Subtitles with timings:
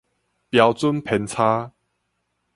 [0.49, 1.73] 標準偏差